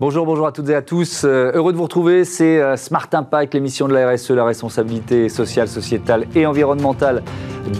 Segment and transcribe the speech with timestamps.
[0.00, 1.22] Bonjour, bonjour à toutes et à tous.
[1.22, 2.24] Euh, heureux de vous retrouver.
[2.24, 7.22] C'est euh, Smart Impact, l'émission de la RSE, la responsabilité sociale, sociétale et environnementale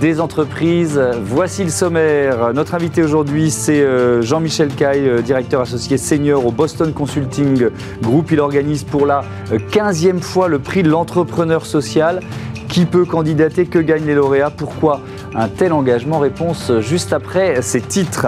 [0.00, 1.02] des entreprises.
[1.24, 2.54] Voici le sommaire.
[2.54, 7.70] Notre invité aujourd'hui, c'est euh, Jean-Michel Caille, directeur associé senior au Boston Consulting
[8.00, 8.30] Group.
[8.30, 12.20] Il organise pour la 15e fois le prix de l'entrepreneur social.
[12.68, 13.66] Qui peut candidater?
[13.66, 14.50] Que gagnent les lauréats?
[14.50, 15.00] Pourquoi
[15.34, 18.26] un tel engagement Réponse juste après ces titres.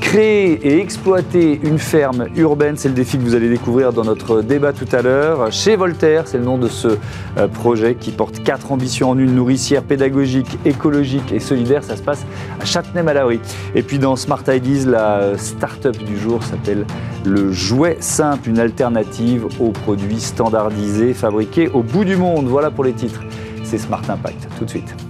[0.00, 4.42] Créer et exploiter une ferme urbaine, c'est le défi que vous allez découvrir dans notre
[4.42, 5.52] débat tout à l'heure.
[5.52, 6.88] Chez Voltaire, c'est le nom de ce
[7.36, 11.84] euh, projet qui porte quatre ambitions en une nourricière pédagogique, écologique et solidaire.
[11.84, 12.24] Ça se passe
[12.60, 13.40] à Châtenay-Malabry.
[13.74, 16.86] Et puis dans Smart Ideas, la start-up du jour s'appelle
[17.24, 22.46] le jouet simple, une alternative aux produits standardisés fabriqués au bout du monde.
[22.46, 23.20] Voilà pour les titres
[23.68, 24.48] c'est Smart Impact.
[24.58, 25.07] Tout de suite.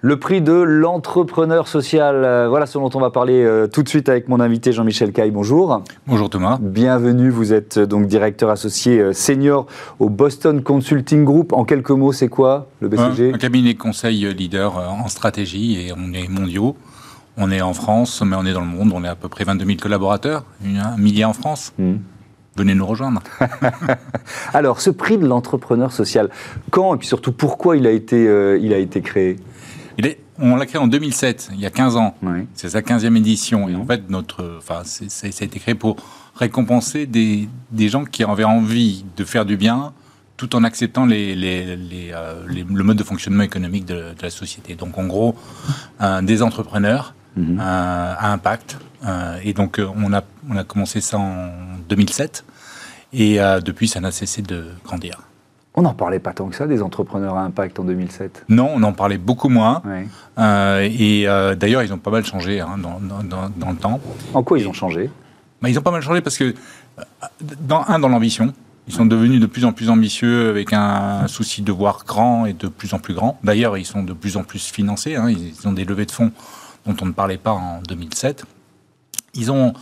[0.00, 3.88] Le prix de l'entrepreneur social, euh, voilà ce dont on va parler euh, tout de
[3.88, 5.32] suite avec mon invité Jean-Michel Caille.
[5.32, 5.82] Bonjour.
[6.06, 6.56] Bonjour Thomas.
[6.60, 9.66] Bienvenue, vous êtes euh, donc directeur associé senior
[9.98, 11.52] au Boston Consulting Group.
[11.52, 16.12] En quelques mots, c'est quoi le BCG un, cabinet conseil leader en stratégie et on
[16.12, 16.76] est mondiaux.
[17.36, 18.92] On est en France, mais on est dans le monde.
[18.94, 21.72] On est à peu près 22 000 collaborateurs, un millier en France.
[21.76, 21.96] Hmm.
[22.58, 23.22] Venez nous rejoindre.
[24.52, 26.28] Alors, ce prix de l'entrepreneur social,
[26.70, 29.36] quand et puis surtout pourquoi il a été, euh, il a été créé?
[29.98, 32.14] Il est, On l'a créé en 2007, il y a 15 ans.
[32.54, 33.68] C'est sa 15e édition.
[33.68, 35.96] Et en fait, notre, enfin, ça a été créé pour
[36.34, 39.92] récompenser des, des, gens qui avaient envie de faire du bien
[40.36, 44.30] tout en acceptant les, les, les, euh, le mode de fonctionnement économique de, de, la
[44.30, 44.76] société.
[44.76, 45.34] Donc, en gros,
[46.22, 47.60] des entrepreneurs Mhm.
[47.60, 48.78] Euh, à impact.
[49.06, 51.50] Euh, et donc, on a, on a commencé ça en
[51.88, 52.44] 2007.
[53.12, 55.22] Et depuis, ça n'a cessé de grandir.
[55.78, 58.82] On n'en parlait pas tant que ça des entrepreneurs à impact en 2007 Non, on
[58.82, 59.80] en parlait beaucoup moins.
[60.36, 61.24] et
[61.56, 64.00] d'ailleurs, ils ont pas mal changé hein, dans, dans, dans, le temps.
[64.34, 65.08] En quoi ils ont changé?
[65.62, 66.52] Bah, Ils ont pas mal changé parce que,
[67.60, 68.52] dans, un, dans l'ambition.
[68.88, 72.54] Ils sont devenus de plus en plus ambitieux avec un souci de voir grand et
[72.54, 73.38] de plus en plus grand.
[73.44, 75.14] D'ailleurs, ils sont de plus en plus financés.
[75.14, 75.30] Hein.
[75.30, 76.32] Ils ont des levées de fonds
[76.86, 78.46] dont on ne parlait pas en 2007.
[79.34, 79.74] Ils ont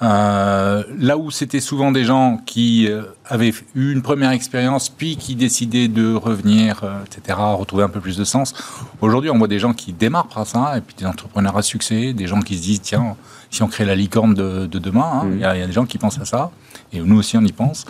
[0.00, 5.16] euh, là où c'était souvent des gens qui euh, avaient eu une première expérience, puis
[5.16, 8.54] qui décidaient de revenir, euh, etc., retrouver un peu plus de sens.
[9.00, 12.12] Aujourd'hui, on voit des gens qui démarrent par ça, et puis des entrepreneurs à succès,
[12.12, 13.16] des gens qui se disent, tiens,
[13.50, 15.32] si on crée la licorne de, demain, hein, mmh.
[15.34, 16.52] il y, a des gens qui pensent à ça,
[16.92, 17.84] et nous aussi on y pense.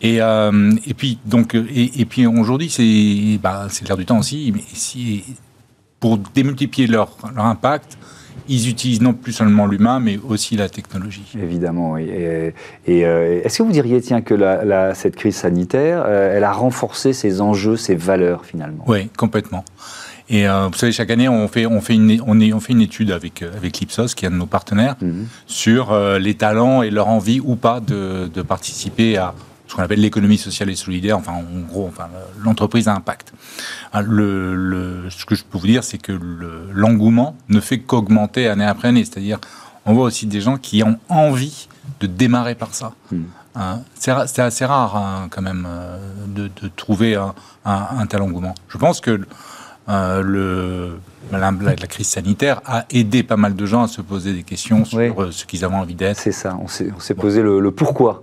[0.00, 4.50] Et, et puis donc, et, puis aujourd'hui, c'est bah, c'est l'air du temps aussi.
[4.54, 5.24] Mais si,
[6.00, 7.98] pour démultiplier leur, leur impact,
[8.48, 11.24] ils utilisent non plus seulement l'humain, mais aussi la technologie.
[11.40, 12.08] Évidemment, oui.
[12.08, 16.52] Et, euh, est-ce que vous diriez, tiens, que la, cette crise sanitaire, euh, elle a
[16.52, 18.84] renforcé ces enjeux, ces valeurs, finalement?
[18.86, 19.64] Oui, complètement.
[20.28, 22.72] Et euh, vous savez, chaque année, on fait, on fait, une, on, est, on fait
[22.72, 25.26] une étude avec, avec l'Ipsos, qui est un de nos partenaires, mhm.
[25.46, 29.34] sur les talents et leur envie ou pas de, de participer à
[29.74, 32.08] ce qu'on appelle l'économie sociale et solidaire, enfin en gros, enfin,
[32.44, 33.32] l'entreprise à impact.
[33.92, 36.12] Ah, le, ce que je peux vous dire, c'est que
[36.72, 39.04] l'engouement ne fait qu'augmenter année après année.
[39.04, 39.40] C'est-à-dire,
[39.84, 41.66] on voit aussi des gens qui ont envie
[41.98, 42.92] de démarrer par ça.
[43.10, 43.24] Hmm.
[43.56, 45.98] Hein, c'est assez rare hein, quand même euh,
[46.28, 47.16] de, trouver
[47.64, 48.54] un, tel engouement.
[48.68, 49.20] Je pense que
[49.88, 50.98] euh, le,
[51.32, 55.22] la, crise sanitaire a aidé pas mal de gens à se poser des questions sur
[55.22, 56.18] euh, ce qu'ils avaient envie d'être.
[56.20, 58.22] C'est ça, on s'est posé le, pourquoi.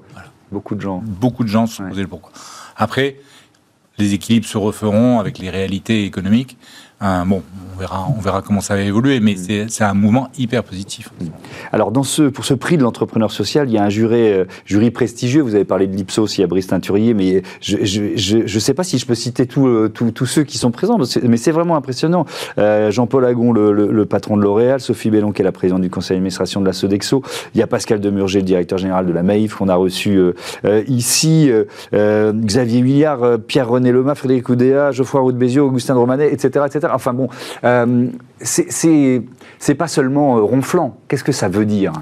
[0.52, 1.02] Beaucoup de gens.
[1.06, 2.32] Beaucoup de gens se sont le pourquoi.
[2.76, 3.18] Après,
[3.98, 6.58] les équilibres se referont avec les réalités économiques.
[7.04, 7.42] Euh, bon,
[7.76, 9.70] on verra, on verra comment ça va évoluer, mais mm.
[9.70, 11.10] c'est un mouvement hyper positif.
[11.20, 11.26] Mm.
[11.72, 14.46] Alors, dans ce, pour ce prix de l'entrepreneur social, il y a un jury, euh,
[14.66, 15.42] jury prestigieux.
[15.42, 18.84] Vous avez parlé de l'Ipsos, il y a Brice Teinturier, mais je ne sais pas
[18.84, 22.26] si je peux citer euh, tous ceux qui sont présents, mais c'est vraiment impressionnant.
[22.58, 26.62] Jean-Paul Agon, le, patron de L'Oréal, Sophie Bellon, qui est la présidente du conseil d'administration
[26.62, 27.24] de la Sodexo,
[27.56, 30.20] il y a Pascal Demurger, le directeur général de la Maïf, qu'on a reçu
[30.88, 31.52] ici,
[31.94, 36.91] Xavier Huillard, Pierre-René Lema, Frédéric Oudéa, Geoffroy Roux Bézieux, Augustin de Romanet, etc., etc.
[36.94, 37.30] Enfin bon,
[37.64, 38.08] euh,
[38.42, 40.98] c'est pas seulement euh, ronflant.
[41.08, 41.94] Qu'est-ce que ça veut dire?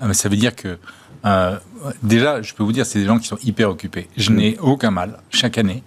[0.00, 0.78] Ah, Ça veut dire que
[1.24, 1.56] euh,
[2.02, 4.08] déjà, je peux vous dire, c'est des gens qui sont hyper occupés.
[4.16, 4.34] Je mm.
[4.34, 5.82] n'ai aucun mal chaque année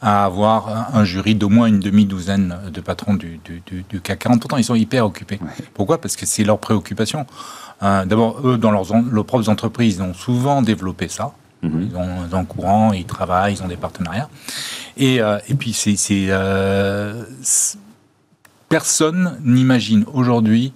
[0.00, 4.40] à avoir un jury d'au moins une demi-douzaine de patrons du, du, CAC 40.
[4.40, 5.40] Pourtant, ils sont hyper occupés.
[5.74, 6.00] Pourquoi?
[6.00, 7.26] Parce que c'est leur préoccupation.
[7.82, 11.32] D'abord, eux, dans leurs, leurs, propres entreprises, ils ont souvent développé ça.
[11.64, 11.88] Mm-hmm.
[11.90, 11.96] Ils
[12.34, 14.28] ont un courant, ils travaillent, ils ont des partenariats.
[14.96, 15.96] Et, et puis, c'est
[18.68, 20.72] personne n'imagine aujourd'hui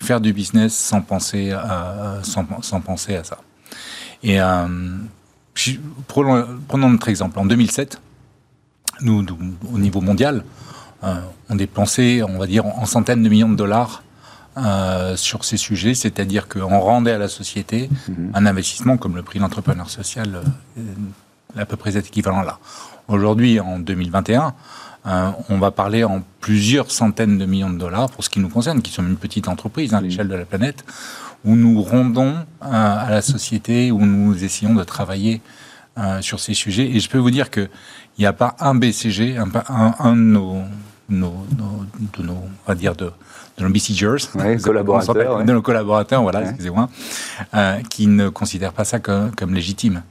[0.00, 3.38] faire du business sans penser à, sans, penser à ça.
[4.22, 4.66] Et euh,
[6.08, 7.38] prenons, notre exemple.
[7.38, 8.00] En 2007,
[9.02, 9.24] nous,
[9.72, 10.44] au niveau mondial,
[11.02, 11.14] euh,
[11.48, 14.02] on dépensait, on va dire, en centaines de millions de dollars
[14.56, 18.30] euh, sur ces sujets, c'est-à-dire qu'on rendait à la société mhm.
[18.34, 20.42] un investissement comme le prix d'entrepreneur social,
[21.56, 22.58] à peu près cet équivalent-là.
[23.08, 24.54] Aujourd'hui, en 2021,
[25.06, 28.48] euh, on va parler en plusieurs centaines de millions de dollars pour ce qui nous
[28.48, 30.84] concerne, qui sommes une petite entreprise à l'échelle de la planète,
[31.44, 35.42] où nous rendons à la société, où nous essayons de travailler
[36.20, 36.90] sur ces sujets.
[36.90, 37.68] Et je peux vous dire qu'il
[38.18, 39.48] n'y a pas un BCG, un,
[39.98, 40.62] un de nos,
[41.08, 41.46] nos,
[42.16, 43.12] de nos, on va dire, de,
[43.58, 44.30] de nos BCGers,
[44.62, 46.88] collaborateurs, de nos collaborateurs, voilà, excusez-moi,
[47.54, 50.02] euh, qui ne considèrent pas ça comme, comme légitime.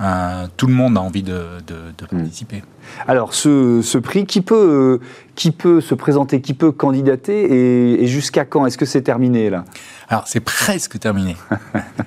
[0.00, 1.74] Euh, tout le monde a envie de, de,
[2.12, 2.18] hmm.
[2.18, 2.62] participer.
[3.08, 5.00] Alors, ce, ce, prix, qui peut,
[5.34, 9.64] qui peut se présenter, qui peut candidater et, jusqu'à quand Est-ce que c'est terminé là?
[10.08, 11.36] Alors, c'est presque terminé.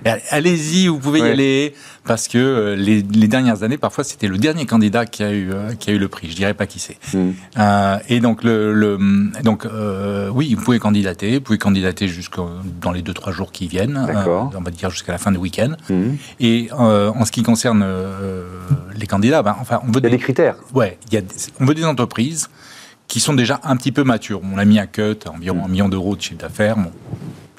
[0.29, 1.73] Allez-y, vous pouvez y aller,
[2.05, 5.51] parce que euh, les, les, dernières années, parfois, c'était le dernier candidat qui a eu,
[5.51, 6.29] euh, qui a eu le prix.
[6.29, 6.97] Je dirais pas qui c'est.
[7.57, 8.97] Euh, et donc, le, le
[9.43, 9.67] donc
[10.31, 11.35] oui, vous pouvez candidater.
[11.35, 12.43] Vous pouvez candidater jusqu'à
[12.81, 13.97] dans les 2-3 jours qui viennent.
[13.97, 15.73] on va dire jusqu'à la fin du week-end.
[15.89, 16.15] Hmm.
[16.39, 17.85] Et en ce qui concerne
[18.95, 19.99] les candidats, ben, enfin, on veut.
[19.99, 20.55] Il y a des, critères.
[20.73, 21.21] Ouais, y a,
[21.59, 22.49] on veut des entreprises
[23.07, 24.41] qui sont déjà un petit peu matures.
[24.43, 26.77] On a mis un cut, environ un million d'euros de chiffre d'affaires.
[26.77, 26.91] Bon,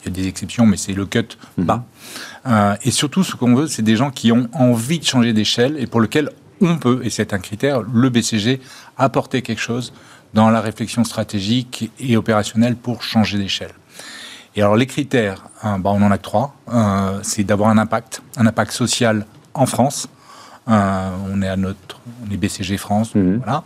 [0.01, 1.65] il y a des exceptions, mais c'est le cut mhm.
[1.65, 1.85] bas.
[2.47, 5.77] Euh, et surtout, ce qu'on veut, c'est des gens qui ont envie de changer d'échelle
[5.79, 6.31] et pour lesquels
[6.61, 8.61] on peut, et c'est un critère, le BCG,
[8.97, 9.93] apporter quelque chose
[10.35, 13.73] dans la réflexion stratégique et opérationnelle pour changer d'échelle.
[14.57, 16.55] Et alors les critères, hein, bah, on en a que trois.
[16.73, 20.09] Euh, c'est d'avoir un impact, un impact social en France,
[20.71, 23.15] on est à notre, on est BCG France.
[23.15, 23.39] Mhm.
[23.45, 23.65] Voilà.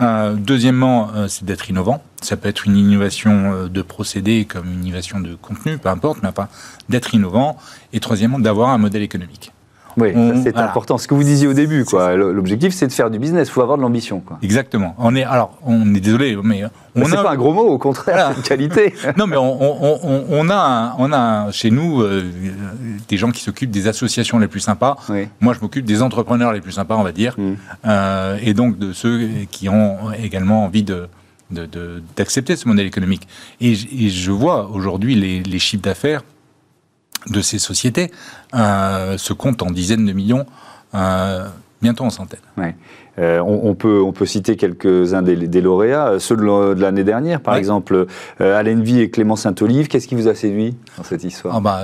[0.00, 2.02] Euh, deuxièmement, euh, c'est d'être innovant.
[2.22, 6.28] Ça peut être une innovation de procédé comme une innovation de contenu, peu importe, mais
[6.28, 6.48] enfin
[6.88, 7.56] d'être innovant.
[7.92, 9.52] Et troisièmement, d'avoir un modèle économique.
[9.96, 10.12] Oui,
[10.42, 10.98] c'est important.
[10.98, 12.16] Ce que vous disiez au début, quoi.
[12.16, 13.48] L'objectif, c'est de faire du business.
[13.48, 14.94] Il faut avoir de l'ambition, Exactement.
[14.98, 16.64] On est, alors, on est désolé, mais
[16.94, 18.94] on c'est pas un gros mot, au contraire, c'est une qualité.
[19.16, 22.22] non, mais on, a, on a chez nous euh,
[23.08, 24.96] des gens qui s'occupent des associations les plus sympas.
[25.40, 27.54] Moi, je m'occupe des entrepreneurs les plus sympas, on va dire, mm.
[27.86, 31.08] euh, et donc de ceux qui ont également envie de
[32.16, 33.28] d'accepter ce modèle économique.
[33.60, 36.22] Et, je vois aujourd'hui les chiffres d'affaires
[37.28, 38.10] de ces sociétés
[38.54, 40.46] euh, se comptent en dizaines de millions,
[40.94, 41.46] euh,
[41.82, 42.40] bientôt en centaines.
[43.18, 48.06] Euh, on, peut, on peut citer quelques-uns des, lauréats, ceux de l'année dernière, par exemple,
[48.40, 49.88] Alain Vie et Clément Saint-Olive.
[49.88, 51.56] Qu'est-ce qui vous a séduit dans cette histoire?
[51.56, 51.82] Ah bah,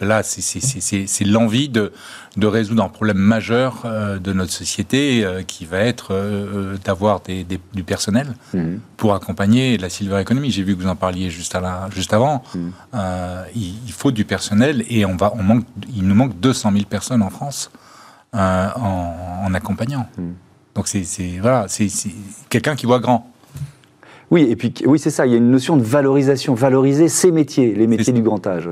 [0.00, 1.92] Là, c'est l'envie de,
[2.36, 7.20] de résoudre un problème majeur euh, de notre société euh, qui va être euh, d'avoir
[7.22, 8.80] du personnel mhm.
[8.96, 10.50] pour accompagner la silver economy.
[10.50, 12.42] J'ai vu que vous en parliez juste, à juste avant.
[12.54, 12.72] Mhm.
[13.54, 15.64] Il, faut du personnel et on va, on manque,
[15.94, 17.70] il nous manque 200 000 personnes en France
[18.34, 20.06] en, accompagnant.
[20.18, 20.34] Mhm.
[20.74, 21.04] Donc c'est
[21.40, 21.88] voilà, c'est
[22.48, 23.30] quelqu'un qui voit grand.
[24.30, 25.26] Oui, et puis oui, c'est ça.
[25.26, 28.68] Il y a une notion de valorisation, valoriser ces métiers, les métiers du grand âge.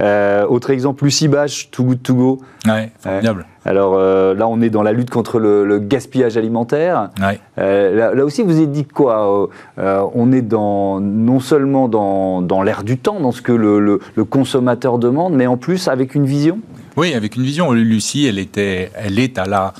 [0.00, 2.38] Euh, autre exemple, Lucie Bache, Too Good To Go.
[2.66, 3.46] Ouais, formidable.
[3.64, 7.10] Alors euh, là, on est dans la lutte contre le, gaspillage alimentaire.
[7.20, 7.38] Ouais.
[7.58, 12.82] Euh, là, aussi, vous avez dit quoi On est dans, non seulement dans, dans l'air
[12.82, 13.80] du temps, dans ce que le,
[14.14, 16.60] le, consommateur demande, mais en plus avec une vision?
[16.96, 17.72] Oui, avec une vision.
[17.72, 19.74] Lucie, elle était, elle est à la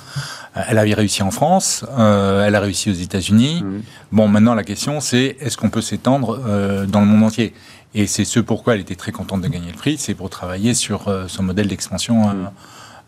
[0.55, 3.63] elle avait réussi en France, euh, elle a réussi aux États-Unis.
[3.63, 3.81] Mmh.
[4.11, 7.53] Bon, maintenant la question c'est est-ce qu'on peut s'étendre euh, dans le monde entier?
[7.95, 10.73] Et c'est ce pourquoi elle était très contente de gagner le prix, c'est pour travailler
[10.73, 12.27] sur euh, son modèle d'expansion.
[12.27, 12.51] Mmh.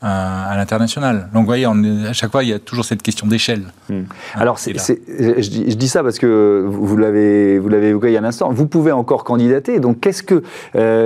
[0.07, 1.29] À l'international.
[1.33, 3.63] Donc, vous voyez, à chaque fois, il y a toujours cette question d'échelle.
[3.89, 4.01] Mmh.
[4.35, 8.21] Alors, c'est, je, dis, ça parce que vous l'avez, vous l'avez évoqué il y a
[8.21, 8.51] un instant.
[8.51, 9.79] Vous pouvez encore candidater.
[9.79, 10.43] Donc, qu'est-ce que,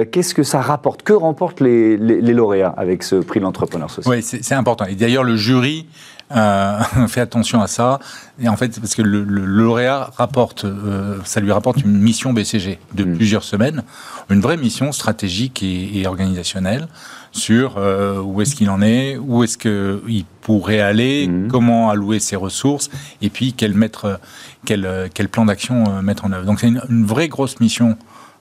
[0.03, 1.03] qu'est-ce que ça rapporte?
[1.03, 4.15] Que remportent les, les, lauréats avec ce prix de l'entrepreneur social?
[4.15, 4.85] Oui, c'est, important.
[4.85, 5.87] Et d'ailleurs, le jury
[6.35, 7.99] euh, fait attention à ça.
[8.41, 12.79] Et en fait, parce que le, lauréat rapporte, euh, ça lui rapporte une mission BCG
[12.93, 13.15] de mm.
[13.15, 13.83] plusieurs semaines,
[14.29, 16.87] une vraie mission stratégique et, organisationnelle
[17.31, 21.47] sur euh, où est-ce qu'il en est, où est-ce qu'il pourrait aller, mm.
[21.47, 22.89] comment allouer ses ressources,
[23.21, 24.19] et puis quel, mettre,
[24.65, 26.45] quel, quel plan d'action mettre en œuvre.
[26.45, 27.97] Donc c'est une, vraie grosse mission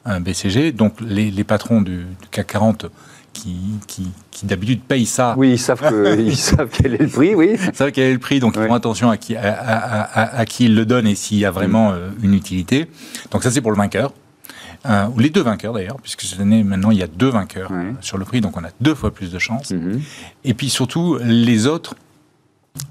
[0.06, 0.72] BCG.
[0.72, 2.86] Donc les, les patrons du, du CAC 40
[3.32, 4.12] qui,
[4.44, 5.34] d'habitude payent ça.
[5.36, 5.80] Oui, ils savent,
[6.34, 7.56] savent quel est le prix, oui.
[7.60, 10.74] Ils savent quel est le prix, donc ils font attention à qui, à, qui ils
[10.74, 12.88] le donnent et s'il y a vraiment euh, une utilité.
[13.30, 14.12] Donc ça, c'est pour le vainqueur.
[14.86, 17.70] Euh, ou les deux vainqueurs d'ailleurs, puisque cette année, maintenant, il y a deux vainqueurs
[18.00, 19.72] sur le prix, donc on a deux fois plus de chances.
[19.72, 20.00] Mm-hmm.
[20.44, 21.94] Et puis surtout, les autres,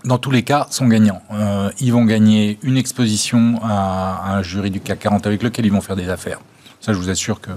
[0.03, 1.21] dans tous les cas, sont gagnants.
[1.33, 5.71] Euh, ils vont gagner une exposition à, un jury du CAC 40 avec lequel ils
[5.71, 6.39] vont faire des affaires.
[6.87, 7.51] Ça, je vous assure que.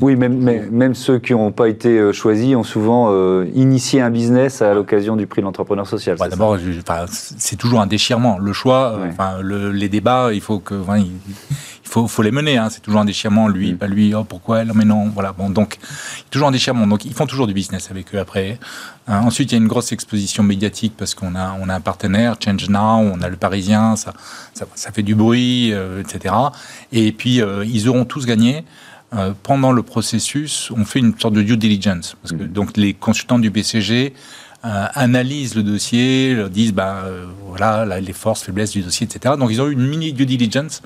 [0.00, 0.38] Oui, même,
[0.72, 4.74] même, ceux qui n'ont pas été euh, choisis ont souvent euh, initié un business à
[4.74, 6.16] l'occasion du prix de l'entrepreneur social.
[6.18, 6.58] D'abord,
[7.08, 8.38] c'est toujours un déchirement.
[8.38, 10.74] Le choix, enfin, les débats, il faut que.
[10.96, 11.12] il
[11.84, 12.56] faut, faut les mener.
[12.56, 12.70] Hein.
[12.70, 13.46] C'est toujours un déchirement.
[13.46, 13.76] Lui, mm.
[13.76, 14.16] pas lui.
[14.16, 15.10] Oh, pourquoi elle Mais non.
[15.14, 15.30] Voilà.
[15.30, 15.78] Bon, donc
[16.32, 16.88] toujours un déchirement.
[16.88, 18.58] Donc ils font toujours du business avec eux après.
[19.08, 21.80] Hein, ensuite, il y a une grosse exposition médiatique parce qu'on a, on a un
[21.80, 24.12] partenaire, Change Now, on a le Parisien, ça,
[24.54, 26.34] ça, fait du bruit, euh, etc.
[26.92, 28.64] Et puis, euh, ils auront tous gagné.
[29.14, 32.16] Euh, pendant le processus, on fait une sorte de due diligence.
[32.22, 32.48] Parce que, mmh.
[32.48, 34.14] donc, les consultants du BCG
[34.64, 37.02] analysent le dossier, disent bah,
[37.48, 39.34] voilà les forces, faiblesses du dossier, etc.
[39.36, 40.82] Donc ils ont eu une mini due diligence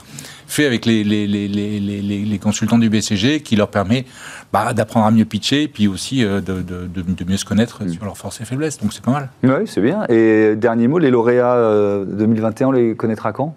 [0.46, 4.04] fait avec les, les, les, les consultants du BCG qui leur permet
[4.52, 7.88] bah, d'apprendre à mieux pitcher, puis aussi euh, de, de, de, mieux se connaître mm.
[7.90, 8.78] sur leurs forces et faiblesses.
[8.78, 9.28] Donc c'est pas mal.
[9.42, 10.04] Oui, c'est bien.
[10.08, 13.56] Et dernier mot, les lauréats 2021, euh, on les connaîtra quand?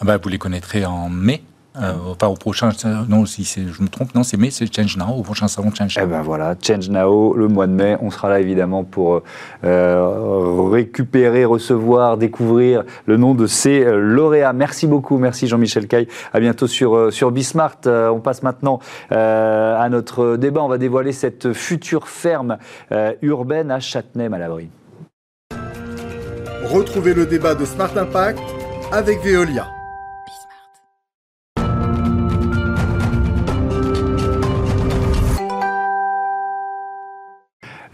[0.00, 1.42] Ah bah, Vous les connaîtrez en mai.
[1.80, 2.70] Euh, enfin, au prochain,
[3.08, 5.96] non, si je me trompe, non, c'est mai, c'est Change Now, au prochain salon Change
[5.96, 6.04] Now.
[6.04, 9.22] Eh ben voilà, Change Now, le mois de mai, on sera là évidemment pour
[9.64, 14.52] euh, récupérer, recevoir, découvrir le nom de ces euh, lauréats.
[14.52, 16.08] Merci beaucoup, merci Jean-Michel Caille.
[16.34, 17.78] À bientôt sur, sur Bismart.
[17.86, 20.62] on passe maintenant à notre débat.
[20.62, 22.58] On va dévoiler cette future ferme
[23.22, 24.68] urbaine à Châtenay-Malabry.
[26.64, 28.40] Retrouvez le débat de Smart Impact
[28.92, 29.66] avec Veolia.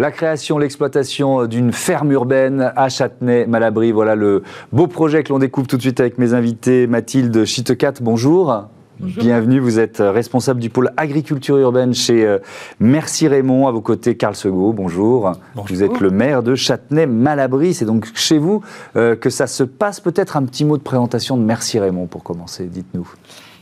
[0.00, 3.90] La création, l'exploitation d'une ferme urbaine à Châtenay-Malabry.
[3.90, 6.86] Voilà le beau projet que l'on découvre tout de suite avec mes invités.
[6.86, 8.68] Mathilde Chitecat, bonjour.
[9.00, 9.24] Bonjour.
[9.24, 12.38] Bienvenue, vous êtes responsable du pôle agriculture urbaine chez euh,
[12.78, 13.66] Merci Raymond.
[13.66, 15.32] À vos côtés, Carl Segaud, bonjour.
[15.68, 17.74] Vous êtes le maire de Châtenay-Malabry.
[17.74, 18.62] C'est donc chez vous
[18.94, 19.98] euh, que ça se passe.
[19.98, 23.08] Peut-être un petit mot de présentation de Merci Raymond pour commencer, dites-nous.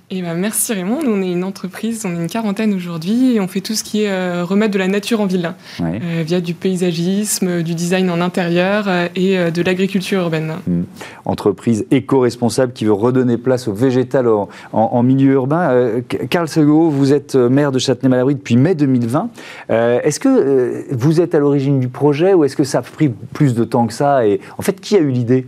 [0.08, 1.02] Eh ben, merci Raymond.
[1.02, 3.82] Nous, on est une entreprise, on est une quarantaine aujourd'hui et on fait tout ce
[3.82, 8.08] qui est euh, remettre de la nature en ville, euh, via du paysagisme, du design
[8.08, 10.52] en intérieur euh, et de l'agriculture urbaine.
[10.68, 10.82] Hmm.
[11.24, 14.28] Entreprise éco-responsable qui veut redonner place au végétal
[14.72, 16.00] en, milieu urbain.
[16.30, 19.30] Carl Sego, vous êtes maire de Châtenay-Malabry depuis mai 2020.
[19.68, 23.54] est-ce que vous êtes à l'origine du projet ou est-ce que ça a pris plus
[23.54, 25.46] de temps que ça Et en fait, qui a eu l'idée?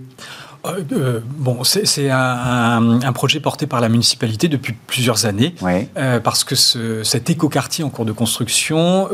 [0.66, 5.54] Euh, euh, bon, c'est un, projet porté par la municipalité depuis plusieurs années,
[5.96, 9.08] euh, parce que cet écoquartier en cours de construction,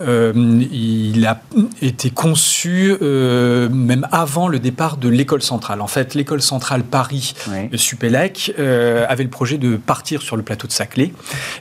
[0.00, 1.40] il a
[1.82, 5.80] été conçu même avant le départ de l'école centrale.
[5.80, 7.34] En fait, l'école centrale Paris,
[7.70, 11.12] de Supélec, avait le projet de partir sur le plateau de Saclay.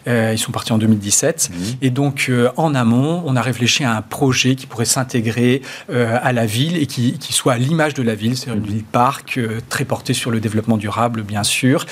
[0.07, 1.65] ils sont partis en 2017, mhm.
[1.81, 5.61] et donc en amont, on a réfléchi à un projet qui pourrait s'intégrer
[5.91, 9.37] à la ville et qui, soit à l'image de la ville, c'est-à-dire une ville parc,
[9.37, 11.85] euh, très porté sur le développement durable, bien sûr.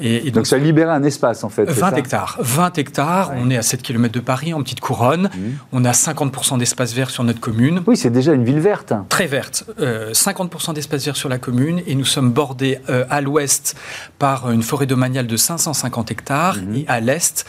[0.00, 1.66] Et, donc, ça libérait un espace, en fait.
[1.70, 2.38] 20 hectares.
[2.40, 3.32] 20 hectares.
[3.36, 5.24] On est à 7 km de Paris, en petite couronne.
[5.24, 5.40] Mmh.
[5.72, 7.82] On a 50% d'espace vert sur notre commune.
[7.86, 8.94] Oui, c'est déjà une ville verte.
[9.10, 9.66] Très verte.
[9.78, 11.82] 50% euh, d'espace vert sur la commune.
[11.86, 13.76] Et nous sommes bordés euh, à l'ouest
[14.18, 16.76] par une forêt domaniale de 550 hectares mmh.
[16.76, 17.44] et à l'est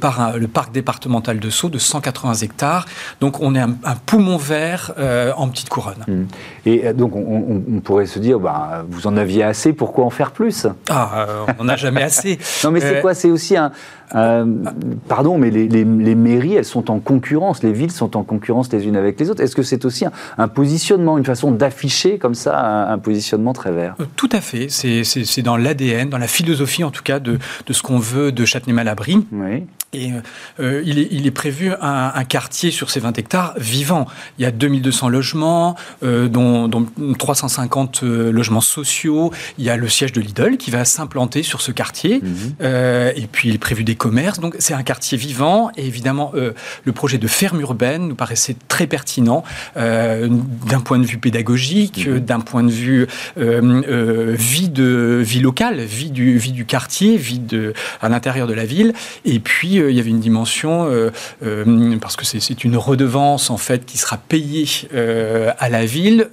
[0.00, 2.86] par le parc départemental de Sceaux de 180 hectares.
[3.20, 4.94] Donc on est un, poumon vert
[5.36, 6.04] en petite couronne.
[6.08, 6.22] Mmh.
[6.64, 8.53] Et donc on, on pourrait se dire, bah,
[8.88, 10.66] vous en aviez assez, pourquoi en faire plus?
[10.88, 12.38] Ah, euh, on n'a jamais assez.
[12.64, 13.14] non, mais c'est euh, quoi?
[13.14, 13.72] C'est aussi un.
[14.10, 18.96] Pardon, mais les, mairies, elles sont en concurrence, les villes sont en concurrence les unes
[18.96, 19.42] avec les autres.
[19.42, 20.04] Est-ce que c'est aussi
[20.38, 23.94] un, positionnement, une façon d'afficher comme ça un, positionnement très vert?
[24.00, 24.68] Euh, Tout à fait.
[24.68, 28.44] C'est dans l'ADN, dans la philosophie en tout cas de, de ce qu'on veut de
[28.44, 29.26] Châtenay-Malabry.
[29.32, 29.64] Oui.
[29.94, 30.12] Et
[30.60, 34.06] euh, il, est, il, est, prévu un, un, quartier sur ces 20 hectares vivant.
[34.38, 39.32] Il y a 2200 logements, euh, dont, dont, 350 euh, logements sociaux.
[39.58, 42.20] Il y a le siège de Lidl qui va s'implanter sur ce quartier.
[42.22, 42.54] Mhm.
[42.62, 43.94] Euh, et puis il est prévu des
[44.40, 45.70] Donc c'est un quartier vivant.
[45.76, 46.52] Et évidemment, euh,
[46.84, 49.44] le projet de ferme urbaine nous paraissait très pertinent
[49.76, 52.20] d'un point de vue pédagogique, mhm.
[52.20, 53.06] d'un point de vue
[53.36, 58.64] vie, de, vie locale, vie du, vie du quartier, vie de, à l'intérieur de la
[58.64, 58.92] ville.
[59.24, 61.10] Et puis il y avait une dimension, euh,
[61.44, 66.28] euh, parce que c'est une redevance en fait qui sera payée euh, à la ville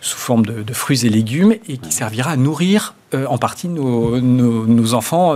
[0.00, 5.34] sous forme de, fruits et légumes et qui servira à nourrir en partie nos, enfants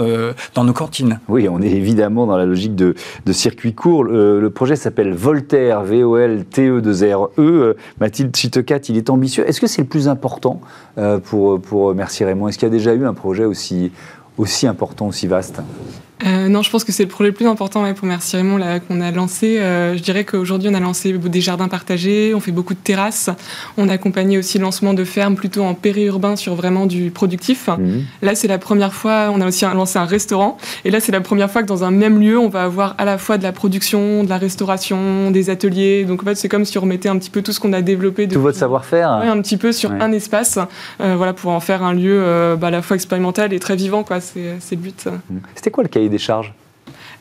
[0.55, 1.21] dans nos cantines.
[1.29, 2.95] Oui, on est évidemment dans la logique de,
[3.33, 4.05] circuit court.
[4.05, 7.31] Le, projet s'appelle Voltaire, V-O-L-T-E-2-R-E.
[7.39, 7.77] E.
[8.01, 9.49] Mathilde Chitecat, il est ambitieux.
[9.49, 10.61] Est-ce que c'est le plus important
[11.25, 13.93] pour, pour Merci Raymond Est-ce qu'il y a déjà eu un projet aussi,
[14.39, 15.61] aussi important, aussi vaste?
[16.25, 19.01] Euh, non, je pense que c'est le projet le plus important pour Merci Raymond qu'on
[19.01, 19.59] a lancé.
[19.59, 23.31] Euh, je dirais qu'aujourd'hui, on a lancé des jardins partagés, on fait beaucoup de terrasses.
[23.77, 27.69] On a accompagné aussi le lancement de fermes plutôt en périurbain sur vraiment du productif.
[27.69, 28.05] Mhm.
[28.23, 30.57] Là, c'est la première fois, on a aussi lancé un restaurant.
[30.85, 33.05] Et là, c'est la première fois que dans un même lieu, on va avoir à
[33.05, 36.05] la fois de la production, de la restauration, des ateliers.
[36.05, 37.83] Donc en fait, c'est comme si on remettait un petit peu tout ce qu'on a
[37.83, 38.29] développé.
[38.29, 40.59] Tout votre savoir-faire un petit peu sur un espace,
[41.01, 42.23] euh, voilà, pour en faire un lieu
[42.59, 44.05] bah, à la fois expérimental et très vivant.
[44.21, 45.09] C'est le but.
[45.55, 46.53] C'était quoi le cahier des charges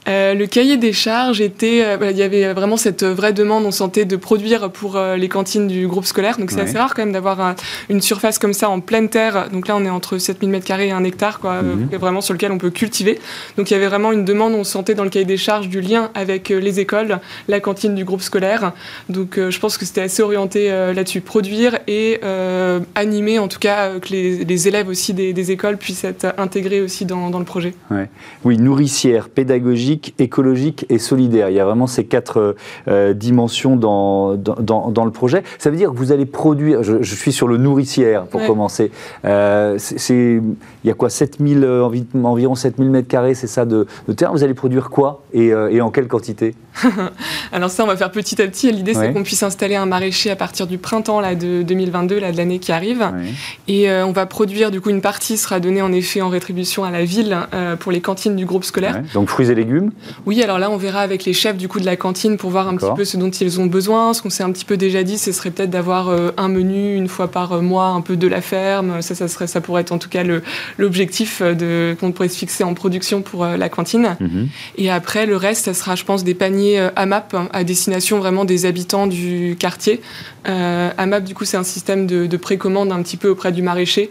[0.07, 3.71] euh, le cahier des charges était, euh, il y avait vraiment cette vraie demande, on
[3.71, 6.37] sentait de produire pour euh, les cantines du groupe scolaire.
[6.37, 7.55] Donc c'est assez rare quand même d'avoir
[7.89, 9.49] une surface comme ça en pleine terre.
[9.51, 11.89] Donc là on est entre 7000 m2 et 1 hectare, quoi, mhm.
[11.97, 13.19] vraiment sur lequel on peut cultiver.
[13.57, 15.81] Donc il y avait vraiment une demande, on sentait dans le cahier des charges du
[15.81, 18.73] lien avec les écoles, la cantine du groupe scolaire.
[19.09, 22.19] Donc je pense que c'était assez orienté là-dessus, produire et
[22.95, 27.29] animer en tout cas que les, élèves aussi des, écoles puissent être intégrés aussi dans,
[27.29, 27.73] dans le projet.
[28.43, 31.49] Oui, nourricière, pédagogie écologique et solidaire.
[31.49, 32.55] Il y a vraiment ces quatre
[32.87, 35.43] euh, dimensions dans, dans, le projet.
[35.57, 38.91] Ça veut dire que vous allez produire, je, suis sur le nourricière pour commencer,
[39.25, 40.41] euh, c'est,
[40.83, 41.89] il y a quoi 7000, euh,
[42.23, 44.31] environ 7000 mètres carrés, c'est ça, de, terrain.
[44.31, 46.55] Vous allez produire quoi et, et en quelle quantité?
[47.51, 48.71] Alors ça, on va faire petit à petit.
[48.71, 52.31] L'idée, c'est qu'on puisse installer un maraîcher à partir du printemps là, de 2022, là,
[52.31, 53.05] de l'année qui arrive.
[53.67, 56.91] Et on va produire, du coup, une partie sera donnée en effet en rétribution à
[56.91, 57.37] la ville
[57.79, 59.01] pour les cantines du groupe scolaire.
[59.13, 59.82] Donc fruits et légumes
[60.25, 62.67] oui, alors là, on verra avec les chefs du coup de la cantine pour voir
[62.67, 64.13] un petit peu ce dont ils ont besoin.
[64.13, 66.95] Ce qu'on s'est un petit peu déjà dit, ce serait peut-être d'avoir euh, un menu
[66.95, 69.01] une fois par mois, un peu de la ferme.
[69.01, 70.23] Ça, ça, serait, ça pourrait être en tout cas
[70.77, 74.15] l'objectif euh, qu'on pourrait se fixer en production pour euh, la cantine.
[74.19, 74.49] Mhm.
[74.77, 78.45] Et après, le reste, ça sera, je pense, des paniers AMAP hein, à destination vraiment
[78.45, 80.01] des habitants du quartier.
[80.45, 84.09] AMAP, du coup, c'est un système de, précommande un petit peu auprès du maraîcher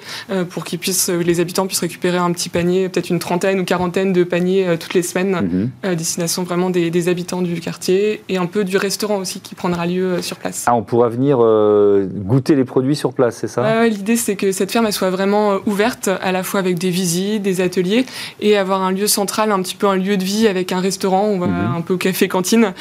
[0.51, 4.13] pour qu'ils puissent, les habitants puissent récupérer un petit panier, peut-être une trentaine ou quarantaine
[4.13, 5.71] de paniers toutes les semaines.
[5.83, 9.87] Mhm destination vraiment des, habitants du quartier et un peu du restaurant aussi qui prendra
[9.87, 10.65] lieu euh, sur place.
[10.67, 13.87] Ah, on pourra venir euh, goûter les produits sur place, c'est ça?
[13.87, 16.91] L'idée, c'est que cette ferme elle soit vraiment euh, ouverte, à la fois avec des
[16.91, 18.07] visites, des ateliers,
[18.41, 21.25] et avoir un lieu central, un petit peu un lieu de vie avec un restaurant,
[21.25, 21.77] on va mhm.
[21.77, 22.73] un peu café-cantine,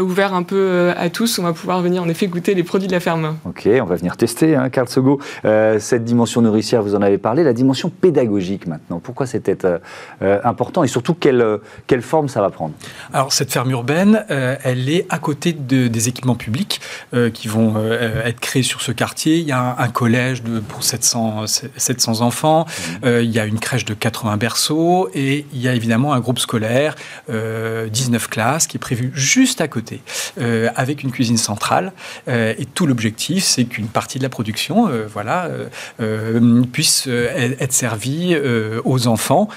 [0.00, 1.38] ouvert un peu à tous.
[1.38, 3.36] On va pouvoir venir en effet goûter les produits de la ferme.
[3.44, 5.20] Ok, on va venir tester, hein, Carl Sogo.
[5.78, 7.42] cette dimension nourricière, vous en avez parlé.
[7.42, 9.56] La dimension pédagogique maintenant, pourquoi c'était
[10.20, 11.44] important et surtout quelle,
[11.86, 12.74] quelle forme ça va prendre?
[13.12, 16.80] Alors cette ferme urbaine, euh, elle est à côté de, des équipements publics
[17.14, 19.38] euh, qui vont euh, être créés sur ce quartier.
[19.38, 23.06] Il y a un, collège de, pour 700, 700 enfants, mmh.
[23.22, 26.38] il y a une crèche de 80 berceaux et il y a évidemment un groupe
[26.38, 26.96] scolaire,
[27.28, 30.02] 19 classes, qui est prévu juste à côté,
[30.74, 31.92] avec une cuisine centrale.
[32.28, 35.50] et tout l'objectif, c'est qu'une partie de la production voilà,
[36.72, 38.36] puisse être servie
[38.84, 39.48] aux enfants.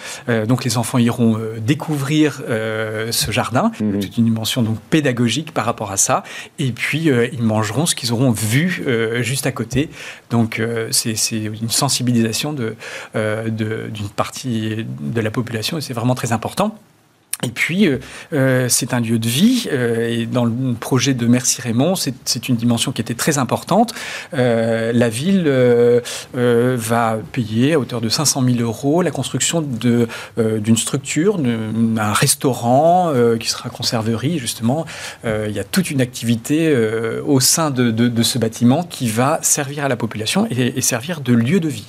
[0.48, 3.72] donc les enfants iront découvrir euh, ce jardin.
[3.78, 6.24] C'est une dimension donc pédagogique par rapport à ça.
[6.58, 9.90] Et puis euh, ils mangeront ce qu'ils auront vu euh, juste à côté.
[10.30, 10.62] Donc
[10.92, 12.76] c'est une sensibilisation d'une
[13.14, 16.78] de, d'une partie de la population et c'est vraiment très important.
[17.42, 18.00] Et puis, euh,
[18.34, 19.70] euh, c'est un lieu de vie.
[19.72, 23.94] Euh, et dans le projet de Merci Raymond, c'est une dimension qui était très importante.
[24.34, 25.50] la ville
[26.34, 33.48] va payer à hauteur de 500 000 euros la construction d'une structure, d'un restaurant qui
[33.48, 34.86] sera conserverie, justement.
[35.24, 36.76] il y a toute une activité
[37.26, 41.22] au sein de, de, ce bâtiment qui va servir à la population et, et servir
[41.22, 41.88] de lieu de vie.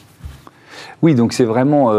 [1.03, 1.93] Oui, donc c'est vraiment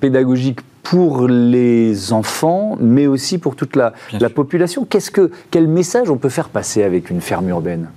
[0.00, 4.84] pédagogique pour les enfants, mais aussi pour toute la, la population.
[4.84, 7.88] Qu'est-ce que, quel message on peut faire passer avec une ferme urbaine?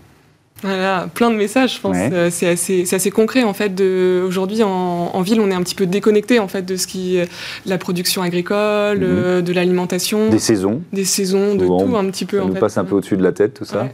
[0.62, 1.98] Voilà, plein de messages, je pense.
[1.98, 3.82] Euh, c'est assez, assez, concret en fait.
[4.26, 7.20] Aujourd'hui, en, ville, on est un petit peu déconnecté en fait de ce qui,
[7.66, 9.06] la production agricole, mhm.
[9.06, 12.40] euh, de l'alimentation, des saisons, des saisons, de tout un petit peu.
[12.40, 13.88] Ça nous passe un peu au-dessus de la tête, tout ça.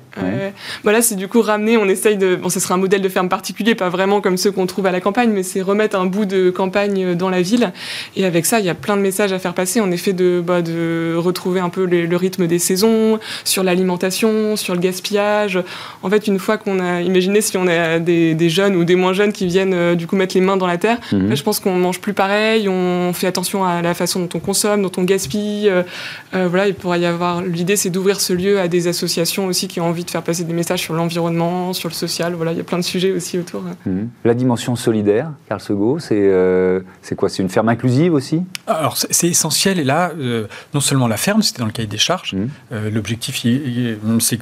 [0.83, 1.77] Voilà, c'est du coup ramener.
[1.77, 2.35] On essaye de.
[2.35, 4.91] Bon, ce sera un modèle de ferme particulier, pas vraiment comme ceux qu'on trouve à
[4.91, 7.71] la campagne, mais c'est remettre un bout de campagne dans la ville.
[8.15, 9.79] Et avec ça, il y a plein de messages à faire passer.
[9.79, 14.73] En effet, de, bah, de retrouver un peu le rythme des saisons, sur l'alimentation, sur
[14.73, 15.59] le gaspillage.
[16.03, 19.13] En fait, une fois qu'on a imaginé si on a des, jeunes ou des moins
[19.13, 20.99] jeunes qui viennent euh, du coup mettre les mains dans la terre.
[21.11, 21.35] Mhm.
[21.35, 24.81] je pense qu'on mange plus pareil, on fait attention à la façon dont on consomme,
[24.81, 25.69] dont on gaspille.
[25.69, 25.83] Euh,
[26.33, 27.41] euh, voilà, il pourrait y avoir.
[27.41, 30.43] L'idée, c'est d'ouvrir ce lieu à des associations aussi qui ont envie de faire passer
[30.43, 32.33] des messages sur l'environnement, sur le social.
[32.33, 33.63] Voilà, il y a plein de sujets aussi autour.
[33.85, 34.09] Mhm.
[34.25, 36.31] La dimension solidaire, Carl Sego, c'est
[37.01, 37.29] c'est quoi?
[37.29, 38.41] C'est une ferme inclusive aussi?
[38.67, 40.11] Alors c'est essentiel et là,
[40.73, 42.33] non seulement la ferme, c'était dans le cahier des charges.
[42.33, 42.89] Mhm.
[42.93, 43.41] L'objectif,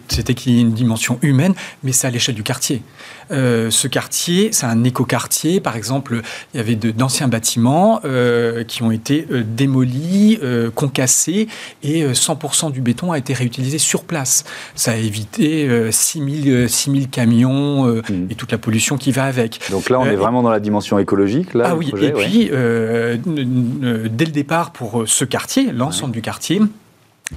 [0.08, 2.84] c'était qu'il y ait une dimension humaine, mais ça c'est à l'échelle du quartier.
[3.32, 5.60] Euh, ce quartier, c'est un écoquartier.
[5.60, 6.22] Par exemple,
[6.54, 10.40] il y avait d'anciens bâtiments euh, qui ont été euh, démolis,
[10.76, 11.48] concassés,
[11.84, 14.44] et 100% du béton a été réutilisé sur place.
[14.76, 18.04] Ça a évité 6000 6000 camions mmh.
[18.30, 19.60] et toute la pollution qui va avec.
[19.72, 21.54] Donc là, on est vraiment dans la dimension écologique.
[21.54, 26.62] Là, ah oui, et puis, dès le départ, pour ce quartier, l'ensemble du quartier,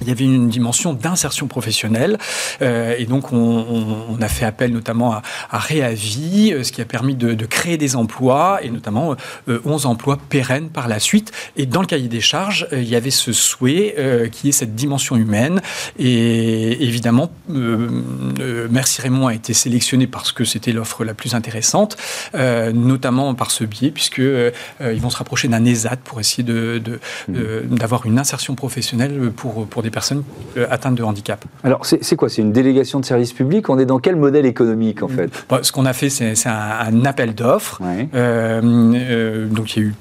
[0.01, 2.19] il y avait une dimension d'insertion professionnelle
[2.61, 6.85] euh, et donc on, a fait appel notamment à, à Réavi, euh, ce qui a
[6.85, 9.15] permis de, créer des emplois et notamment
[9.47, 11.31] 11 euh, emplois pérennes par la suite.
[11.57, 15.15] Et dans le cahier des charges, il y avait ce souhait qui est cette dimension
[15.15, 15.61] humaine
[15.97, 21.97] et évidemment, Merci Raymond a été sélectionné parce que c'était l'offre la plus intéressante,
[22.33, 27.75] notamment par ce biais puisque ils vont se rapprocher d'un ESAT pour essayer de, mmh.
[27.75, 30.23] d'avoir une insertion professionnelle pour, pour des personnes
[30.57, 31.45] euh, atteintes de handicap.
[31.63, 32.29] Alors, c'est quoi?
[32.29, 35.31] C'est une délégation de service public On est dans quel modèle économique, en fait?
[35.61, 37.81] Ce qu'on a fait, c'est un, appel d'offres.
[38.13, 39.95] Euh, euh, donc, il y a eu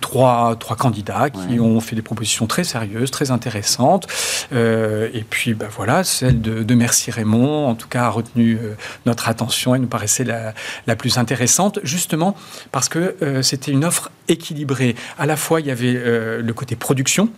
[0.00, 4.06] trois, trois candidats qui ont fait des propositions très sérieuses, très intéressantes.
[4.52, 8.58] et puis, bah, voilà, celle de, Merci Raymond, en tout cas, a retenu
[9.06, 10.54] notre attention et nous paraissait la,
[10.88, 12.34] la plus intéressante, justement
[12.72, 14.96] parce que c'était une offre équilibrée.
[15.18, 17.30] À la fois, il y avait le côté production,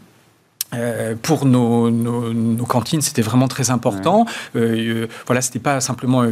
[0.75, 4.27] euh, pour nos, nos, cantines, c'était vraiment très important.
[4.57, 6.25] Euh, euh, voilà, c'était pas simplement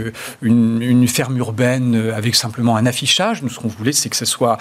[0.42, 3.42] une, une, ferme urbaine avec simplement un affichage.
[3.42, 4.58] Nous, ce qu'on voulait, c'est que ce soit,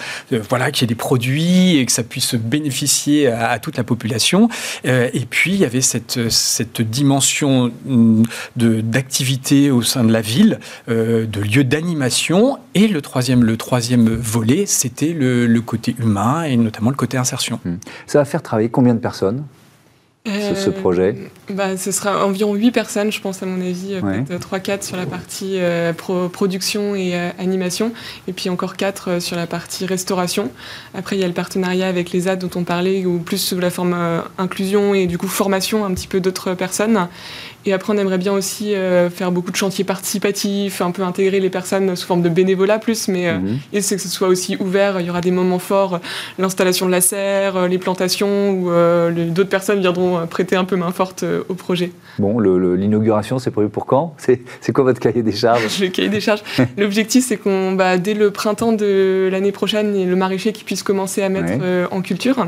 [0.48, 4.48] voilà, qu'il y ait des produits et que ça puisse bénéficier à, toute la population.
[4.84, 8.22] et puis, il y avait cette, cette dimension mm,
[8.56, 12.58] d'activité au sein de la ville, de lieu d'animation.
[12.74, 17.16] Et le troisième, le troisième volet, c'était le, le, côté humain et notamment le côté
[17.16, 17.58] insertion.
[17.64, 17.76] Hmm.
[18.06, 19.44] Ça va faire travailler combien de personnes?
[20.26, 21.14] Ce, projet
[21.50, 23.94] bah, Ce sera environ 8 personnes, je pense, à mon avis.
[24.00, 27.92] Peut-être 3-4 sur la partie euh, production et euh, animation,
[28.28, 30.50] et puis encore 4 euh, sur la partie restauration.
[30.94, 33.58] Après, il y a le partenariat avec les AD dont on parlait, ou plus sous
[33.58, 33.96] la forme
[34.38, 37.08] inclusion et du coup formation un petit peu d'autres personnes.
[37.66, 38.74] Et après, on aimerait bien aussi
[39.14, 43.08] faire beaucoup de chantiers participatifs, un peu intégrer les personnes sous forme de bénévolat plus,
[43.08, 43.58] mais mhm.
[43.72, 45.00] et c'est que ce soit aussi ouvert.
[45.00, 46.00] Il y aura des moments forts,
[46.38, 48.70] l'installation de la serre, les plantations, où
[49.34, 51.92] d'autres personnes viendront euh, prêter un peu main forte euh, au projet.
[52.18, 54.14] Bon, l'inauguration, c'est prévu pour quand?
[54.18, 55.80] C'est quoi votre cahier des charges?
[55.80, 56.42] Le cahier des charges.
[56.78, 60.82] L'objectif, c'est qu'on, bah, dès le printemps de l'année prochaine, ait le maraîcher qui puisse
[60.82, 62.46] commencer à mettre euh, en culture.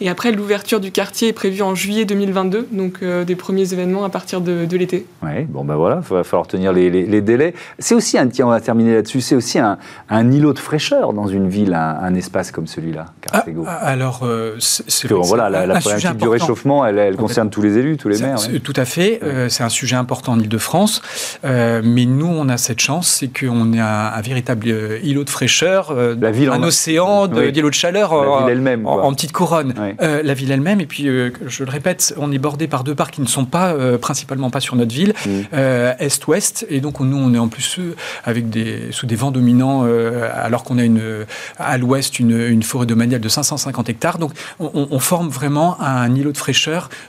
[0.00, 4.08] Et après, l'ouverture du quartier est prévue en juillet 2022, donc des premiers événements à
[4.08, 5.06] partir de, l'été.
[5.22, 7.54] Oui, bon ben voilà, il va falloir tenir les, délais.
[7.78, 9.78] C'est aussi un, tiens, on va terminer là-dessus, c'est aussi un,
[10.10, 13.44] îlot de fraîcheur dans une ville, un, espace comme celui-là, ah,
[13.82, 14.26] alors,
[14.58, 18.22] c'est voilà, la, la problématique du réchauffement, elle, elle concerne tous les élus, tous les
[18.62, 19.20] Tout à fait.
[19.22, 21.02] Euh, c'est un sujet important en Ile-de-France.
[21.44, 25.30] Euh, mais nous, on a cette chance, c'est qu'on est un, véritable euh, îlot de
[25.30, 29.74] fraîcheur, la ville un océan d'îlots de chaleur la ville elle-même, en, petite couronne.
[30.00, 33.20] la ville elle-même, et puis, je le répète, on est bordé par deux parcs qui
[33.20, 35.56] ne sont pas, principalement pas sur notre ville, mm.
[35.98, 36.66] est-ouest.
[36.70, 37.78] Et donc, nous, on est en plus
[38.24, 39.86] avec des, sous des vents dominants,
[40.32, 41.26] alors qu'on a une,
[41.58, 44.18] à l'ouest une, une forêt domaniale de 550 hectares.
[44.18, 46.56] Donc, on, on forme vraiment un îlot de fraîcheur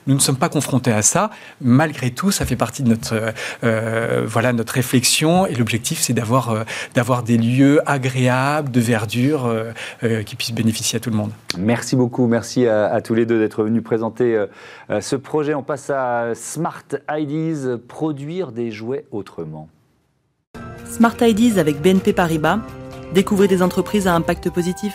[0.08, 1.32] nous ne sommes pas confrontés à ça.
[1.62, 3.32] Malgré tout, ça fait partie de notre, euh,
[3.64, 5.48] euh, voilà, notre réflexion.
[5.48, 9.54] Et l'objectif, c'est d'avoir, euh, d'avoir des lieux agréables, de verdure,
[10.26, 11.32] qui puissent bénéficier à tout le monde.
[11.58, 12.28] Merci beaucoup.
[12.28, 14.46] Merci à, tous les deux d'être venus présenter
[15.00, 15.54] ce projet.
[15.54, 19.70] On passe à Smart IDs, produire des jouets autrement.
[20.86, 22.60] Smart IDs avec BNP Paribas.
[23.14, 24.94] Découvrez des entreprises à impact positif.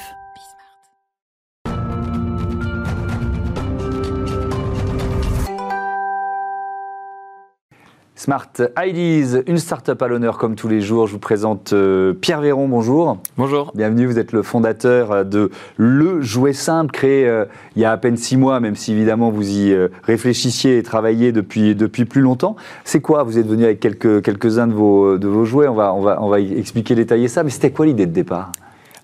[8.22, 11.08] Smart IDs, une start-up à l'honneur comme tous les jours.
[11.08, 13.18] Je vous présente euh, Pierre Véron, bonjour.
[13.36, 13.72] Bonjour.
[13.74, 17.96] Bienvenue, vous êtes le fondateur de Le Jouet Simple, créé euh, il y a à
[17.96, 22.20] peine six mois, même si évidemment vous y euh, réfléchissiez et travailliez depuis, depuis plus
[22.20, 22.54] longtemps.
[22.84, 23.24] C'est quoi?
[23.24, 26.22] Vous êtes venu avec quelques, quelques-uns de vos, de vos jouets, on va, on, va,
[26.22, 28.52] on va expliquer, détailler ça, mais c'était quoi l'idée de départ?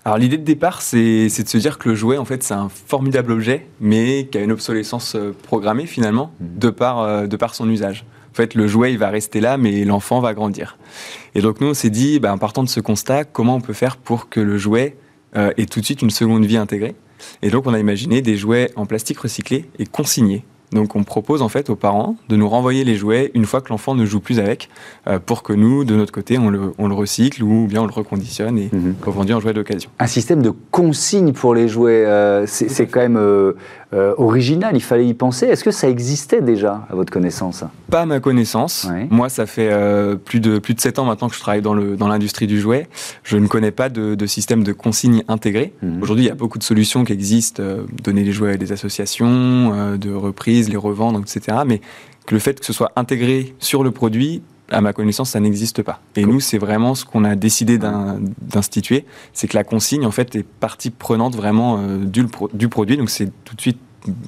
[0.05, 2.69] Alors l'idée de départ, c'est de se dire que le jouet, en fait, c'est un
[2.69, 6.45] formidable objet, mais qui a une obsolescence programmée finalement, mmh.
[6.57, 8.05] de, par, de par son usage.
[8.39, 10.77] Fait, le jouet, il va rester là, mais l'enfant va grandir.
[11.35, 13.73] Et donc, nous, on s'est dit, ben, en partant de ce constat, comment on peut
[13.73, 14.95] faire pour que le jouet
[15.35, 16.95] euh, ait tout de suite une seconde vie intégrée?
[17.41, 21.41] Et donc, on a imaginé des jouets en plastique recyclé et consignés Donc on propose
[21.41, 24.19] en fait aux parents de nous renvoyer les jouets une fois que l'enfant ne joue
[24.19, 24.69] plus avec,
[25.07, 28.57] euh, pour que nous, de notre côté, on le, recycle ou bien on le reconditionne
[28.57, 28.95] et mmh.
[29.05, 29.89] revendu en jouet d'occasion.
[29.99, 33.53] Un système de consigne pour les jouets, euh, c'est quand même euh,
[34.17, 35.45] original, il fallait y penser.
[35.45, 37.63] Est-ce que ça existait déjà, à votre connaissance?
[37.89, 38.87] Pas à ma connaissance.
[39.09, 39.71] Moi, ça fait
[40.25, 42.87] plus, de, plus de 7 ans maintenant que je travaille dans l'industrie dans du jouet.
[43.23, 45.73] Je ne connais pas de, système de consigne intégré.
[45.81, 46.03] Mmh.
[46.03, 47.63] Aujourd'hui, il y a beaucoup de solutions qui existent,
[48.03, 50.11] donner les jouets à des associations, de
[50.67, 51.59] les revendre, etc.
[51.65, 51.79] Mais
[52.25, 54.41] que le fait que ce soit intégré sur le produit,
[54.71, 55.99] à ma connaissance, ça n'existe pas.
[56.15, 60.35] Et nous, c'est vraiment ce qu'on a décidé d'instituer, c'est que la consigne, en fait,
[60.35, 62.97] est partie prenante vraiment euh, du, du, produit.
[62.97, 63.79] Donc, c'est tout de suite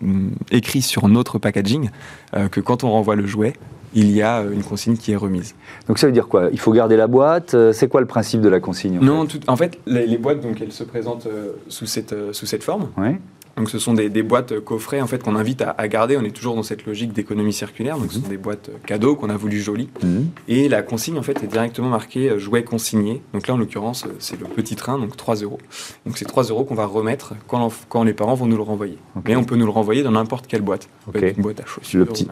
[0.01, 1.89] mm, écrit sur notre packaging
[2.35, 3.53] euh, que quand on renvoie le jouet,
[3.93, 5.53] il y a euh, une consigne qui est remise.
[5.87, 6.49] Donc ça veut dire quoi?
[6.51, 7.55] Il faut garder la boîte?
[7.73, 10.61] C'est quoi le principe de la consigne en Non, fait, en fait les, boîtes, donc,
[10.61, 11.27] elles se présentent
[11.67, 12.87] sous, cette, sous cette forme.
[12.97, 13.17] Oui.
[13.57, 16.17] Donc ce sont des, boîtes coffrets en fait qu'on invite à, garder.
[16.17, 17.97] On est toujours dans cette logique d'économie circulaire.
[17.97, 19.89] Donc ce sont des boîtes cadeaux qu'on a voulu jolies.
[20.03, 20.29] Mhm.
[20.47, 23.21] Et la consigne en fait est directement marquée euh, jouet consigné.
[23.33, 25.59] Donc là en l'occurrence euh, c'est le petit train donc 3 euros.
[26.05, 28.97] Donc c'est 3 euros qu'on va remettre quand, quand, les parents vont nous le renvoyer.
[29.25, 30.87] Mais on peut nous le renvoyer dans n'importe quelle boîte.
[31.13, 31.99] Une boîte à chaussures.
[31.99, 32.27] Le petit,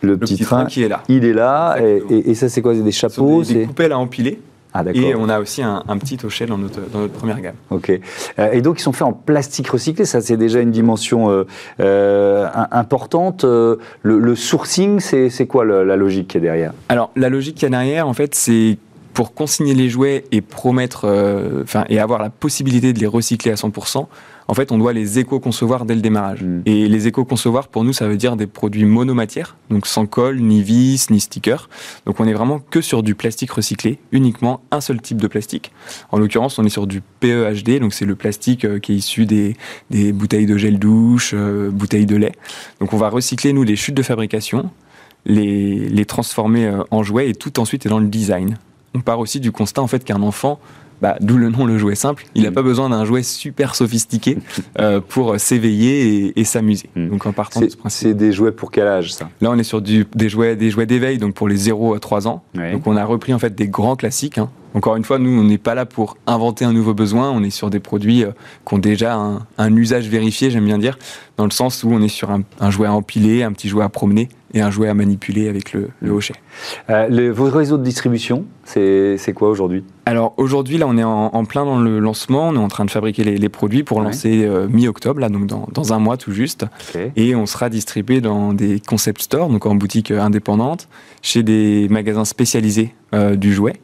[0.00, 1.02] le, petit, train, qui est là.
[1.08, 2.74] Il est là et, ça c'est quoi?
[2.74, 3.42] Des chapeaux?
[3.42, 4.38] Des, des coupelles à empiler.
[4.74, 7.56] Ah, et on a aussi un, petit hochet dans notre, dans notre première gamme.
[7.70, 7.90] Ok.
[8.38, 11.44] Euh, et donc ils sont faits en plastique recyclé, ça c'est déjà une dimension euh,
[11.80, 13.44] euh, importante.
[13.44, 16.72] Le, sourcing, c'est quoi la logique qui est derrière?
[16.88, 18.78] Alors la logique qui est derrière, en fait, c'est
[19.12, 21.06] pour consigner les jouets et promettre,
[21.62, 24.06] enfin et avoir la possibilité de les recycler à 100%,
[24.48, 26.42] en fait, on doit les éco-concevoir dès le démarrage.
[26.42, 26.62] Mm.
[26.66, 30.62] Et les éco-concevoir, pour nous, ça veut dire des produits monomatières, donc sans colle, ni
[30.62, 31.68] vis, ni sticker.
[32.06, 35.72] Donc on est vraiment que sur du plastique recyclé, uniquement un seul type de plastique.
[36.10, 39.26] En l'occurrence, on est sur du PEHD, donc c'est le plastique euh, qui est issu
[39.26, 39.56] des,
[40.12, 42.32] bouteilles de gel douche, euh, bouteilles de lait.
[42.80, 44.70] Donc on va recycler, nous, les chutes de fabrication,
[45.24, 48.58] les, les transformer euh, en jouets, et tout ensuite est dans le design.
[48.94, 50.60] On part aussi du constat, en fait, qu'un enfant
[51.02, 52.24] bah, d'où le nom le jouet simple.
[52.36, 52.54] Il n'a mm.
[52.54, 54.38] pas besoin d'un jouet super sophistiqué
[54.80, 56.88] euh, pour s'éveiller et, s'amuser.
[56.94, 57.08] Mm.
[57.08, 58.08] Donc en partant de ce principe.
[58.08, 59.28] C'est des jouets pour quel âge ça?
[59.40, 61.98] Là on est sur du, des jouets des jouets d'éveil donc pour les 0 à
[61.98, 62.44] 3 ans.
[62.54, 64.38] Donc on a repris en fait des grands classiques.
[64.38, 64.48] Hein.
[64.74, 67.50] Encore une fois, nous, on n'est pas là pour inventer un nouveau besoin, on est
[67.50, 68.30] sur des produits euh,
[68.66, 69.14] qui ont déjà
[69.58, 70.98] un, usage vérifié, j'aime bien dire,
[71.36, 73.88] dans le sens où on est sur un, jouet à empiler, un petit jouet à
[73.88, 76.34] promener et un jouet à manipuler avec le, le hochet.
[76.90, 79.84] Euh, vos réseaux de distribution, c'est quoi aujourd'hui?
[80.06, 82.90] Alors aujourd'hui, là, on est en, plein dans le lancement, on est en train de
[82.90, 86.66] fabriquer les, produits pour lancer euh, mi-octobre, là, donc dans, un mois tout juste.
[87.16, 90.88] Et on sera distribué dans des concept stores, donc en boutique indépendante,
[91.22, 92.94] chez des magasins spécialisés
[93.36, 93.74] du jouet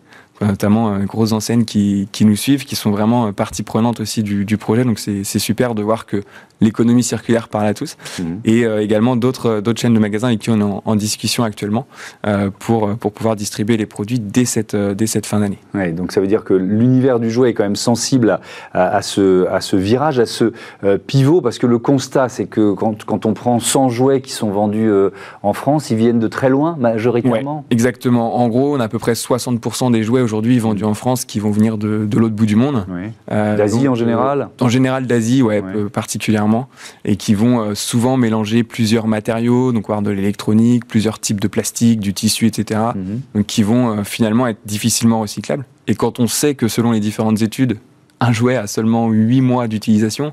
[0.46, 4.22] notamment euh, grosses enseignes qui, qui, nous suivent, qui sont vraiment euh, partie prenante aussi
[4.22, 4.84] du, du projet.
[4.84, 6.22] Donc c'est super de voir que
[6.60, 7.96] l'économie circulaire parle à tous.
[8.18, 8.40] Mhm.
[8.44, 11.86] Et euh, également d'autres d'autres chaînes de magasins avec qui on est en, discussion actuellement
[12.26, 15.58] euh, pour, pour pouvoir distribuer les produits dès cette, dès cette fin d'année.
[15.72, 18.40] Ouais, donc ça veut dire que l'univers du jouet est quand même sensible
[18.72, 20.52] à, à, ce, à ce virage, à ce
[21.06, 24.50] pivot, parce que le constat, c'est que quand, quand, on prend 100 jouets qui sont
[24.50, 24.90] vendus
[25.44, 27.64] en France, ils viennent de très loin, majoritairement.
[27.70, 28.38] exactement.
[28.38, 31.40] En gros, on a à peu près 60% des jouets aujourd'hui vendus en France qui
[31.40, 32.84] vont venir de, de l'autre bout du monde.
[33.32, 36.68] Euh, D'Asie en général En général d'Asie, ouais, particulièrement.
[37.06, 41.48] Et qui vont euh, souvent mélanger plusieurs matériaux, donc avoir de l'électronique, plusieurs types de
[41.48, 42.80] plastique, du tissu, etc.
[42.94, 43.20] Mhm.
[43.34, 45.64] Donc qui vont euh, finalement être difficilement recyclables.
[45.86, 47.78] Et quand on sait que selon les différentes études,
[48.20, 50.32] un jouet a seulement 8 mois d'utilisation,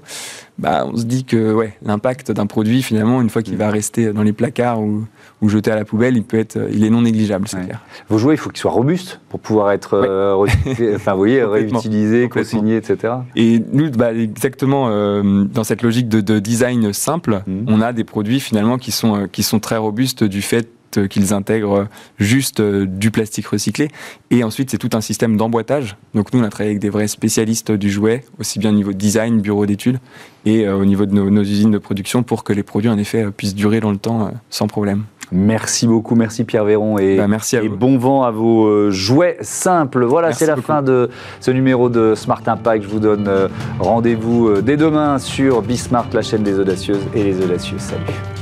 [0.57, 4.13] bah, on se dit que ouais, l'impact d'un produit, finalement, une fois qu'il va rester
[4.13, 5.05] dans les placards ou,
[5.41, 7.81] ou, jeté à la poubelle, il, peut être, il est non négligeable, c'est clair.
[8.09, 10.33] Vos jouets, il faut qu'ils soient robustes pour pouvoir être euh,
[10.95, 13.15] enfin, vous voyez, réutilisés, consignés, etc.
[13.35, 17.65] Et nous, bah, exactement, euh, dans cette logique de, de design simple, mm.
[17.67, 21.08] on a des produits finalement qui sont, euh, qui sont très robustes du fait euh,
[21.08, 23.89] qu'ils intègrent juste euh, du plastique recyclé.
[24.31, 25.97] Et ensuite, c'est tout un système d'emboîtage.
[26.13, 28.93] Donc nous, on a travaillé avec des vrais spécialistes du jouet, aussi bien au niveau
[28.93, 29.99] design, bureau d'études,
[30.45, 33.25] et euh, au niveau de nos, usines de production, pour que les produits, en effet,
[33.36, 35.03] puissent durer dans le temps sans problème.
[35.31, 40.05] Merci beaucoup, merci Pierre Véron et, bah, merci et bon vent à vos jouets simples.
[40.05, 42.84] Voilà, c'est la fin de ce numéro de Smart Impact.
[42.84, 43.27] Je vous donne
[43.79, 47.79] rendez-vous dès demain sur Bismart, la chaîne des audacieuses et les audacieux.
[47.79, 48.34] Salut.